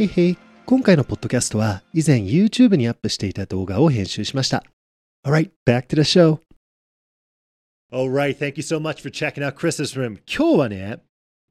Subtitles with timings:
[0.00, 0.38] へいへい。
[0.64, 4.64] 今回のポッドキャストは以前 YouTube にアップしていた動画を編集しました。
[5.26, 6.38] Alright, back to the show.
[7.92, 10.20] Alright, thank you so much for checking out Chris's room.
[10.26, 11.02] 今日はね、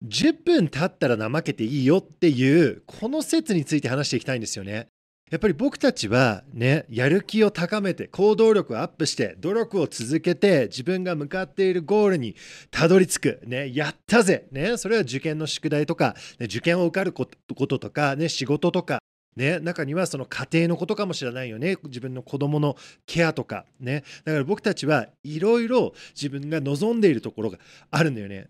[0.04, 4.88] 10分経ったら怠けていいよっていうこの説について話していきたいんですよね。
[5.30, 12.36] やっぱり僕たちはね、やる気を高めて、行動力をアップして、努力を続けて、自分が向かっているゴールに
[12.72, 13.42] たどり着く。
[13.46, 19.00] ね、やったぜね、それは受験の宿題とか、ね、受験を受かることとか、ね、仕事とか、
[19.36, 21.78] ね、中にはその家庭のことかもしれないよね。
[21.86, 23.66] 自分の子供のケアとか。
[23.80, 24.04] ね。
[24.26, 27.60] だから僕たちはいろいろ自分が望んでいるところが
[27.92, 28.50] あるんだよね。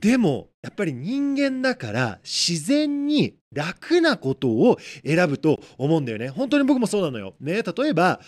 [0.00, 6.30] でもやっぱり人間だから自然に楽なことを選ぶと思うんだよね。
[6.30, 7.34] 本当に僕もそうなのよ。
[7.40, 8.20] ね、例えば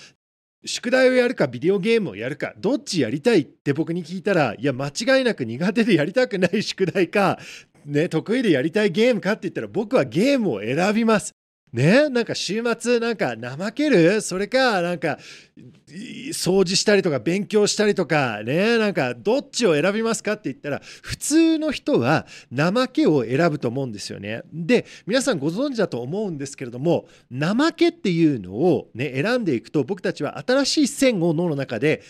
[0.66, 7.38] 宿題をやるかビデオゲームをやるかどっちやりたいって僕に聞いたらいや間違いなく苦手でやりたくない宿題か、
[7.86, 11.32] ね、得意でやりたいゲームかって言ったら僕はゲームを選びます。
[11.74, 14.20] ねなんか週末なんか怠ける？
[14.20, 15.18] それかなんか
[16.32, 24.42] 掃除したりとか勉強したりとかねなんかどっちを選びますかって言ったら普通の人は怠けを選ぶと思うんですよね。
[24.52, 32.02] で皆さんご存知だと思うんですけれども怠けっていうのをね選んでいくと僕たちは新しい線を脳の中で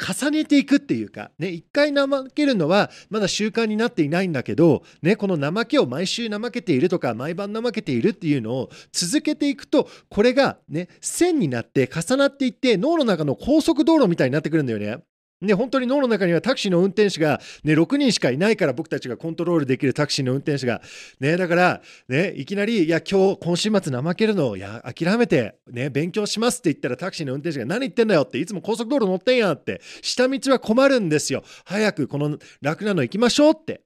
[0.00, 15.02] 重ねていくっていうか、ね、一回怠けるのはまだ習慣になっていないんだけど、ね、この怠けを毎週怠けているとか、毎晩怠けているっていうのを続けていくと、これがね、線になって重なっていって、脳の中の高速道路みたいになってくるんだよね。
[15.40, 20.82] ね、本当に脳の中にはタクシーの運転手が、ね、6人しかいないから僕たちがコントロールできるタクシーの運転手が、
[21.18, 31.42] ね、だから、ね、いきなり、いや、今日、今週末怠けるのを、いや、諦めて、ね、勉強しますって言ったらタクシーの運転手が何言ってんだよって、いつも高速道路乗ってんやって、下道は困るんですよ。
[31.64, 33.80] 早くこの楽なの行きましょうって。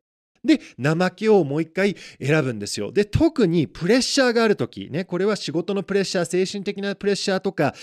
[0.44, 2.92] で、怠けをもう一回選ぶんですよ。
[2.92, 7.74] で、特にプレッシャーがあるとき、ね、これは仕事のプレッシャー、精神的なプレッシャーとか、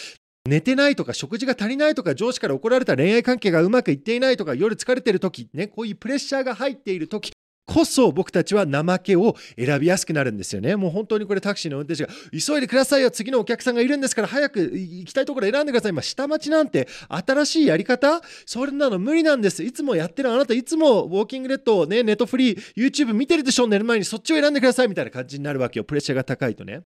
[0.48, 7.32] 寝てないとか食事が足りないとか上司から怒られた恋愛関係がうまくいっていないとか夜疲れてる時ねこういうプレッシャーが入っている時
[7.64, 10.76] こそ僕たちは怠けを選びやすくなるんですよね。
[10.76, 15.92] もう本当にこれタクシーの運転手が急いでくださいよ次のお客さんがいるんですから早く行きたいところ選んでください。
[15.92, 18.22] 今下町なんて新しいやり方？
[18.46, 19.64] それなの無理なんです。
[19.64, 23.68] いつもやってるあなたいつもウォーキングレッドをねネットフリー YouTube 見てるでしょ？
[23.68, 25.84] 寝る前にそっちを選んでくださいみたいな感じになるわけよ。
[25.86, 26.82] プレッシャーが高いとね。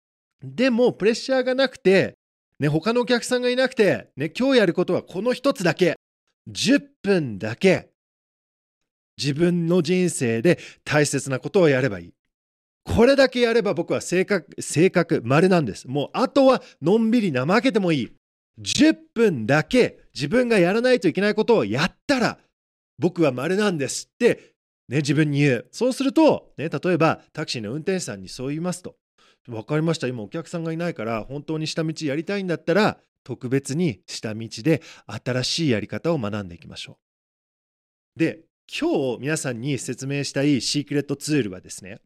[0.42, 2.16] でもプレッシャーがなくて
[2.62, 5.96] ね、他のお客さんがいなくて、ね、今日やることはこの一つだけ。
[6.48, 7.90] 10分だけ。
[9.18, 12.14] 自分の人生で大切なことをやればいい。
[12.84, 15.88] これだけやれば僕は性格、性格、丸なんです。
[15.88, 18.12] もうあとはのんびり怠けてもいい。
[18.60, 22.38] 10分だけ自分がやらないといけないことをやったら
[23.00, 24.54] 僕は丸なんですって、
[24.88, 25.68] ね、自分に言う。
[25.72, 29.01] そうすると、ね、例えばタクシーの運転手さんにそう言いますと。
[29.48, 36.98] 分かりました今お客さんがいないから本当に下道やりたいんだったら特別に下道で新しいやり方を学んでいきましょ
[38.16, 38.20] う。
[38.20, 38.42] で
[38.72, 42.00] 今日皆さんに説明したいシークレットツールはですね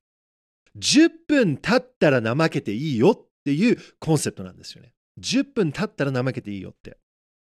[0.78, 4.94] 10分経ったら怠けていいよっていうコンセプトなんですよね。
[5.20, 6.98] 10分経ったら怠けていいよって。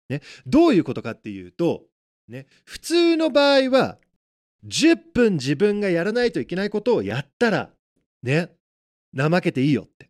[0.10, 1.86] ね、どういうことかっていうと、
[2.28, 3.98] ね、普通の場合は
[4.66, 7.70] 10分自分がやらないといけないことをやったら、
[8.22, 8.52] ね、
[9.16, 10.10] 怠けていいよって。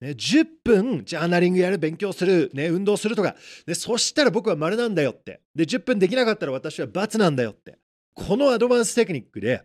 [0.00, 3.34] ね、10分ジャーナリングやる勉強する、ね、運動するとか、
[3.66, 5.40] ね、そしたら僕は丸なんだよって。
[5.54, 7.78] で10分できなかったら私は×なんだよって。
[8.14, 9.62] このアドバンステクニックで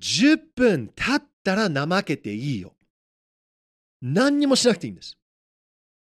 [0.00, 2.74] 10分経ったら怠けていいよ。
[4.00, 5.18] 何にもしなくていいんです、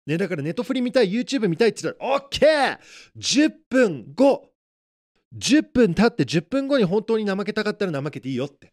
[0.05, 2.79] ね、だからネットフリ見たい YouTube 見たいって言ったら
[3.17, 4.51] OK10 分後
[5.35, 8.71] 10分経って10分後に本当に怠けたかったら怠けていいよって。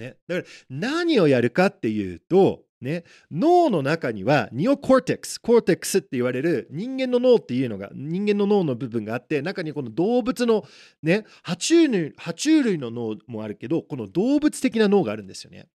[0.00, 10.64] ね、だから何をやるかっていうと、ね、脳の中には neocortex、cortex って言われる人間の脳っていうのが、人間の脳の部分があって、中にこの動物の、
[11.02, 15.68] ね、爬虫類、爬虫類の脳もあるけど、この動物的な脳があるんですよね。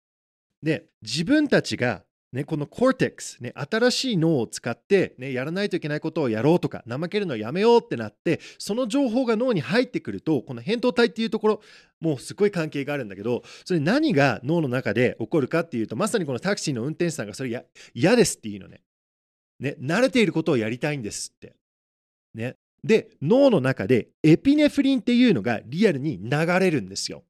[0.63, 11.61] で、自分たちがね、この cortex、ね、新しい脳を使って、ね、やらないといけないことをやろうとか、怠けるのをやめようってなって、その情報が脳に入ってくると、この扁桃体っていうところ、
[12.01, 18.81] もうすごい関係があるんだけど、それ何が脳の中で起こるかっていうと、まさにこのタクシーの運転手さんがそれ嫌ですっていうのね。
[19.61, 21.55] ね、慣れていることをやりたいんですって。
[22.35, 22.57] ね。
[22.83, 27.25] で、脳の中でエピネフリンっていうのがリアルに流れるんですよ。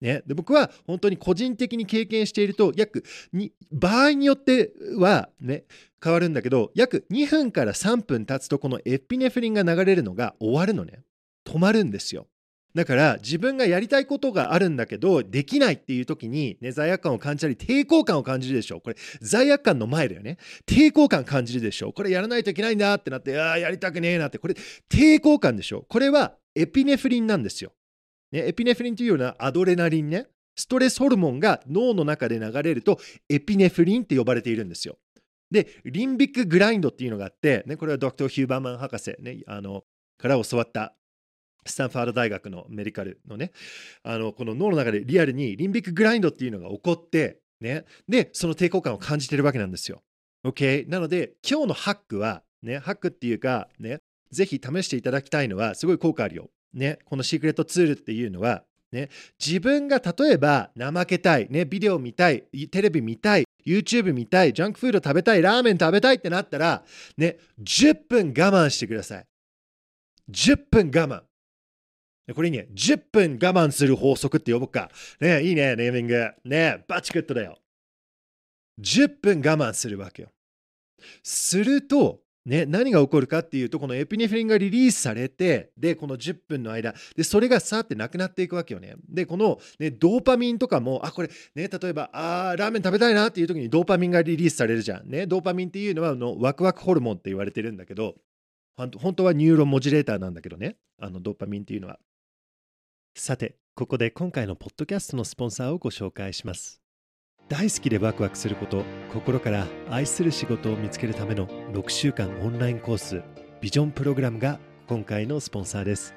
[0.00, 5.64] ね、で僕は本当に個人的に経験していると約に場合によっては、ね、
[6.02, 11.02] 変わるんだけど約2分から3分経つとこのエピネフリンが流れるのが終わるのね。
[11.44, 12.28] 止まるんですよ。
[12.74, 18.80] だから自分がやりたいことがあるんだけどできないっていう時に、ね、罪悪感を感じたり抵抗感を感じるでしょ。
[18.80, 20.36] これ罪悪感の前だよね。
[20.64, 21.92] 抵抗感感じるでしょ。
[21.92, 24.38] これやらないといけないんだってなってあやりたくねえなって。
[24.38, 24.54] これ
[24.88, 25.86] 抵抗感でしょ。
[25.88, 27.72] これはエピネフリンなんですよ、
[28.32, 30.26] ね、エピネフリンというようなアドレナリンね
[30.56, 32.98] ストレスホルモンが脳の中で流れると
[33.28, 34.98] エピネフリンって呼ばれているんですよ
[35.50, 39.84] でリンビックグラインドっていうのがあって、ね、これはドクター・ヒューバーマン博士、ね、あの
[40.18, 40.94] から教わった
[41.64, 43.52] スタンファード大学のメディカルのね
[44.02, 50.02] あのこの脳の中でリアルにリンビックグラインドっていうのが起こってねでその抵抗感を感じてるわけなんですよ。
[50.46, 54.00] OK なので今日のハックはねハックっていうかね
[54.30, 56.50] ぜひ試していただきたいのはすごい効果あるよ。
[56.74, 58.62] ねこのシークレットツールっていうのは
[58.92, 59.08] ね
[59.44, 66.82] 自分が例えば怠けたいねビデオ見たいテレビ見たい YouTube 見たいジャンクフード食べたいラーメン食べたいってなったら
[67.16, 69.26] ね10分我慢してください。
[70.30, 71.22] 10分我慢。
[72.34, 74.90] これにね、10分我慢する法則って呼ぶか。
[75.20, 76.30] ねいいね、ネーミング。
[76.44, 77.58] ねバチクットだよ。
[78.80, 80.28] 10分我慢するわけよ。
[81.22, 88.96] すると、ね、何が起こるかっていうと、このエピネフリンがリリースされて、で、この10分の間、で、それがさってなくなっていくわけよね。
[89.06, 95.10] で、この、ね、ドーパミンとかも、あ、これ、ね、例えば、あラーメン食べたいなっていう時にドーパミンがリリースされるじゃん。
[95.10, 98.14] ね、ドーパミンっていうのはあのワクワクホルモンって言われてるんだけど、
[98.76, 101.98] 本当はニューロモジュレーターなんだけどね、あのドーパミンっていうのは。
[103.14, 106.80] さて、ここで今回のポッドキャストのスポンサーをご紹介します。
[107.48, 113.22] 大好きでワクワクすること、心から愛する仕事を見つけるための6週間オンラインコース、
[113.62, 116.14] ビジョンプログラムが今回のスポンサーです。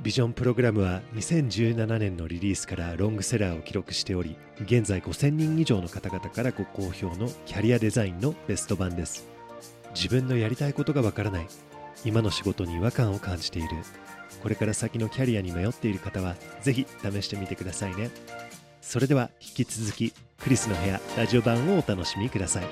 [0.00, 9.28] ビジョンプログラムは2017年のリリースからロングセラーを記録しており、現在5000人以上の方々からご好評のキャリアデザインのベスト版です。
[9.94, 11.46] 自分のやりたいことがわからない、
[12.06, 13.68] 今の仕事に違和感を感じている、
[14.42, 18.10] これから先のキャリアに迷っている方はぜひ試してみてくださいね
[18.88, 22.66] それでは引き続きクリスの部屋ラジオ版をお楽しみください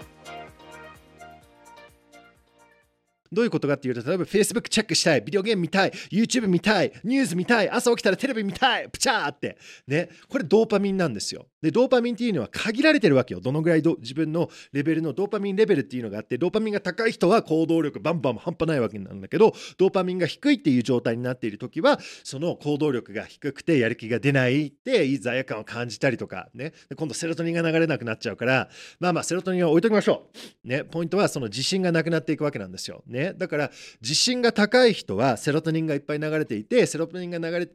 [3.30, 9.58] どういうことかっていうと、例えば Facebook チェックしたい、ビデオゲーム見たい、YouTube 見たい、ニュース見たい、朝起きたらテレビ見たい、プチャーって。
[9.86, 10.08] ね。
[10.28, 11.46] これドーパミンなんですよ。
[11.66, 13.40] で、ドーパミンっていうのは限られてるわけよ。
[13.40, 26.72] どのぐらい自分のレベルのドーパミンレベルっていうのがあって、ドーパミンが高い人は行動力バンバン半端ないわけなんだけど、ドーパミンが低いっていう状態になっている時は、その行動力が低くてやる気が出ないっていい罪悪感を感じたりとか、ね。
[26.96, 28.68] 今度セロトニンが流れなくなっちゃうから、
[29.00, 30.30] まあまあセロトニンは置いときましょ
[30.64, 30.68] う。
[30.68, 30.84] ね。
[30.84, 33.02] ポイントはその自信がなくなっていくわけなんですよ。
[33.08, 33.32] ね。
[33.36, 37.68] だから自信が高い人はセロトニンがいっぱい流れていてセロトニンが流れ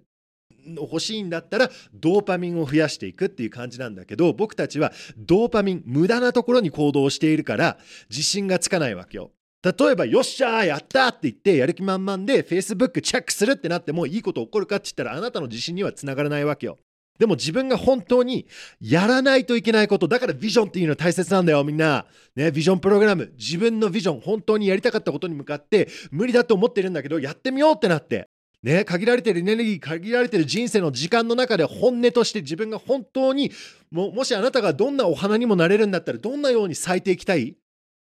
[0.66, 7.78] 欲しいんだったらドーパミンを増やしていくっていう感じなんだけど僕たちはドーパミン無駄なところに行動しているから
[8.10, 9.32] 自信がつかないわけよ。
[9.64, 16.80] 例えば、よっしゃーやったって言ってやる気満々で Facebook チェックするってなってもいいこと起こるかって言ったらあなたの自信にはつながらないわけよ。
[17.20, 18.48] でも自分が本当に
[18.80, 22.08] やらないといけないこと、だからビジョンっていうのは大切なんだよ、みんな。
[22.36, 23.32] ね、ビジョンプログラム。
[23.38, 28.28] 自分のビジョン、本当にやりたかったことに向かって無理だと思ってるんだけど、やってみようってなって。
[28.64, 33.52] ね、限られてるエネルギー、限られてる人生の時間の中で本音として自分が本当に
[33.90, 37.58] も、もしあなたがどんなお花にもなれるんだったら、どんなように咲いていきたい？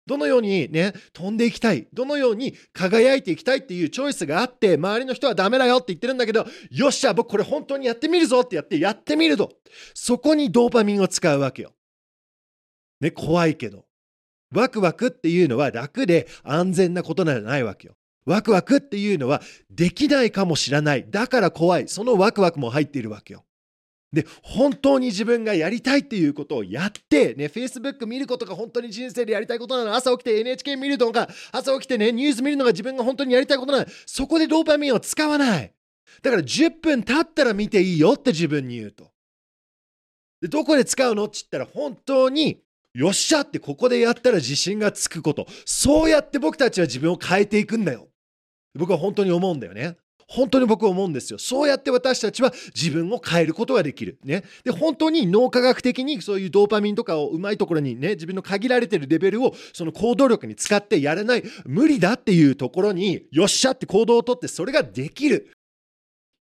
[0.06, 1.86] どのようにね、飛んでいきたい？
[1.92, 9.52] どのように輝いていきたいっていうチョイスがあって、周りの人はダメだよって言ってるんだけど、よっしゃ、僕これ本当にやってみるぞってやって、やってみると。
[9.94, 11.74] そこにドーパミンを使うわけよ。
[13.00, 13.84] ね、怖いけど。
[14.52, 17.94] ワクワクっていうのは楽で安全なことなんじゃないわけよ。
[18.30, 21.04] ワクワクっていうのはできないかもしれない。
[21.10, 21.88] だから怖い。
[21.88, 23.44] そのワクワクも入っているわけよ。
[24.12, 29.94] で、本当に自分がやりたいっていうことをやって、ね、Facebook 見ることが本当に人生でやりたいことなの。
[29.94, 33.86] 朝起きて NHK 見るのが、朝起きてね、ニュース見るのが自分が本当にやりたいことなの。
[34.06, 35.72] そこでドーパミンを使わない。
[36.22, 39.10] だから10分経ったら見ていいよって自分に言うと。
[40.40, 45.46] で、どこで使うのって言ったら本当に、よっしゃってここでやったら自信がつくこと。
[45.64, 48.09] そうやって僕たちは自分を変えていくんだよ。
[48.78, 49.96] 僕は本当に思うんだよね。
[50.28, 51.40] 本当に僕は思うんですよ。
[51.40, 54.20] そうやって私たちは自分を変えることができる。
[54.22, 54.44] ね。
[54.62, 65.50] で、本当に脳科学的にそういうドーパミンとかをうまいところにね、自分の限られてるレベルをその行動力に使ってやれない、無理だっていうところに、よっしゃって行動をとってそれができる。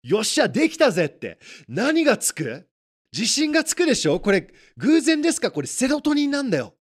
[0.04, 1.40] よっしゃ、できたぜって。
[1.68, 2.68] 何がつく？
[3.12, 4.20] 自信がつくでしょ？
[4.20, 5.50] これ、偶然ですか？
[5.50, 6.76] これセロトニンなんだよ。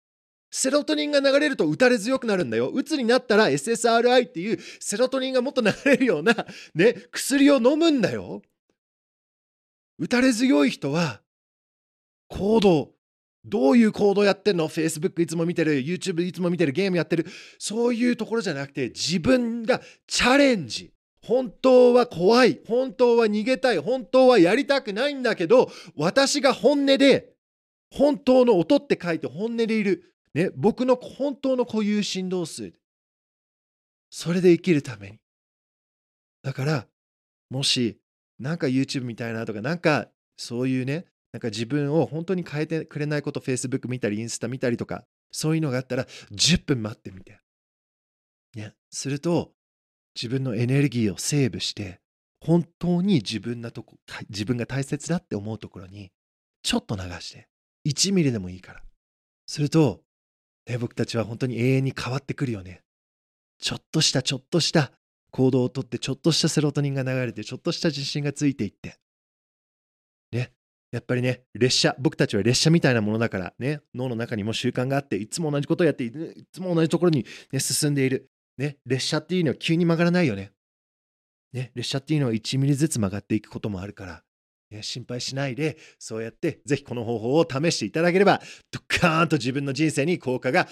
[0.57, 2.69] セロトニンが流れると打たれ強くなるんだよ。
[2.69, 6.33] うつになったら SSRI っていうセロトニンがもっと流れるような
[6.77, 8.41] ね、薬を飲むんだよ。
[9.99, 11.23] 打たれ強い人は
[12.29, 12.93] 行動。
[13.45, 17.27] どういう行動やってんの ?Facebook いつも見てる、YouTube いつも見てる、ゲームやってる。
[17.59, 20.93] そういうところじゃなくて自分がチャレンジ。
[21.21, 22.61] 本当は怖い。
[22.69, 23.79] 本当は逃げたい。
[23.79, 27.35] 本当はやりたくないんだけど、私が本音で、
[27.91, 30.14] 本当の音って書いて本音でいる。
[30.35, 32.73] ね、僕の本当の固有振動数。
[34.11, 35.19] それで生きるために。
[36.43, 36.87] だから、
[37.51, 37.99] もし、
[38.39, 47.41] なんか YouTube みたいなとか、なんかそういうね、なんか自分を本当に変えてくれないこと、Facebook 見たり、インスタ見たりとか、そういうのがあったら、10分待ってみて。
[48.55, 49.53] ね、すると、
[50.15, 52.01] 自分のエネルギーをセーブして、
[52.41, 53.97] 本当に自分なとこ、
[54.29, 56.13] 自分が大切だって思うところに、
[56.63, 57.49] ちょっと流して、
[57.87, 58.83] 1ミリでもいいから。
[59.47, 60.03] すると、
[60.67, 62.83] ね、僕たちは本当に永遠に変わってくるよね。
[63.59, 64.93] ちょっとしたちょっとした
[65.31, 68.99] 行動をとって、ちょっとしたセロトニンが流れて、ちょっとした自信がついていって。
[70.33, 70.53] ね。
[70.93, 76.13] やっぱりね、列車、僕たちは列車みたいなものだからね、脳の中にも習慣があって、いつも同じことをやって、い
[76.53, 78.31] つも同じところに、ね、進んでいる。
[78.57, 80.53] ね、列車っていうのは急に曲がらないよね。
[81.53, 84.24] ね、列車っていうのは1ミリずつ曲がっていくこともあるから、
[84.75, 88.41] ね、心配しないで、そうやってぜひこの方法を試していただければ、
[88.71, 90.69] ドカーンと自分の人生に効果が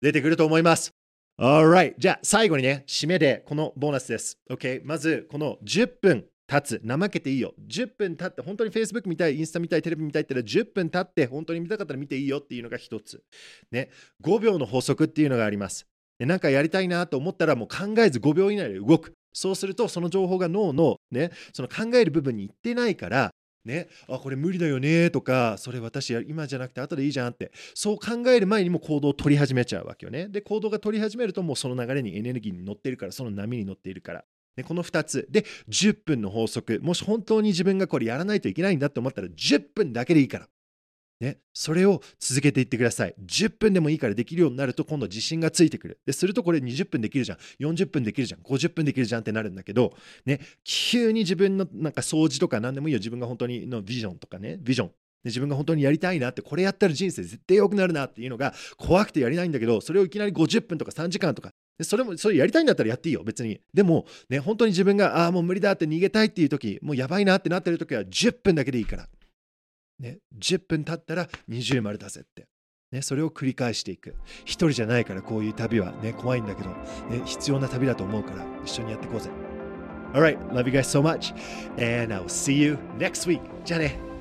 [0.00, 0.92] 出てくると思います。
[1.38, 1.94] Alright.
[1.98, 4.38] じゃあ最後にね、締めでこのボーナスです。
[4.50, 4.80] OK。
[4.84, 6.80] まず、この10分経つ。
[6.86, 7.54] 怠けていいよ。
[7.68, 13.22] 10分経って、本当に Facebook 見たい、インスタ見たい、テレビ見たいって言ったら10分経って、本当に見たかったら見ていいよっていうのが一つ。
[13.70, 13.90] ね。
[14.24, 15.86] 5秒の法則っていうのがあります。
[16.18, 19.12] なんかやりたいなと思ったらもう考えず5秒以内で動く。
[19.34, 23.30] そうするとその情報が脳のね、その考える部分に行ってないから、
[23.66, 30.28] ね、あ、これ無理だよねとか、それ私今じゃなくて後でいいじゃんって、そう考える前にも行動を取り始めちゃうわけよね。
[30.28, 34.24] で、行動が取り始めるともうその流れにエネルギーに乗ってるから、その波に乗っているから。
[34.56, 35.26] でこの2つ。
[35.30, 36.80] で、10分の法則。
[36.82, 40.48] もし本当に自分がこれやらないといけないんだって思ったら10分だけでいいから。
[41.20, 43.14] ね、それを続けていってください。
[43.24, 45.98] 10分でもいいからできるようになると今度自信がついてくる。
[46.04, 47.38] でするとこれ20分できるじゃん。
[47.60, 48.40] 40分できるじゃん。
[48.40, 49.94] 50分できるじゃんってなるんだけど、
[50.26, 52.98] ね、急に自分のなんか掃除とか何でもいいよ。
[52.98, 54.90] 自分が本当にのビジョンとかね、ビジョン。
[55.24, 61.50] 自分が本当にやりたいなって、これやったら人生絶対良くなるなっていうのが怖くてやりないんだけど、それをいきなり50分とか3時間とか、
[61.82, 63.60] それも、それやりたいんだったらやっていいよ、別に。
[63.74, 69.08] でも、ね、本当に自分が、ああ、もう無理だって逃げたいっていう時、もうやばいなってなってる時は10分だけでいいから。
[69.98, 72.46] ね、10分経ったら20丸出せって。
[72.92, 74.14] ね、それを繰り返していく。
[74.44, 79.30] 一人じゃないからこういう旅はね、怖いんだけど、ね、必要な旅だと思うから一緒にやっていこうぜ。
[80.12, 81.34] Alright, love you guys so much.
[81.76, 83.40] And I will see you next week.
[83.64, 84.15] じゃあね。